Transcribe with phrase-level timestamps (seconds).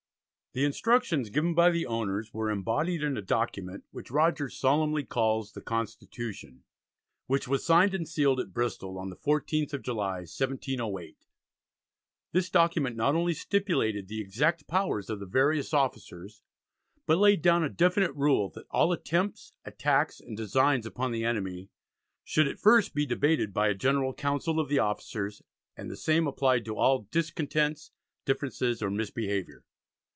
[0.53, 5.53] The instructions given by the owners were embodied in a document, which Rogers solemnly calls
[5.53, 6.65] the "Constitution,"
[7.25, 11.25] which was signed and sealed at Bristol on the 14th of July, 1708.
[12.33, 16.43] This document not only stipulated the exact powers of the various officers,
[17.05, 21.69] but laid down a definite rule that "all attempts, attacks, and designs upon the enemy"
[22.25, 25.41] should at first be debated by a general council of the officers,
[25.77, 27.91] and the same applied to all "discontents,
[28.25, 29.63] differences, or misbehaviour."